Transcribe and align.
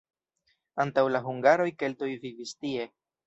Antaŭ 0.83 1.03
la 1.15 1.21
hungaroj 1.27 1.69
keltoj 1.83 2.11
vivis 2.27 2.57
tie. 2.65 2.89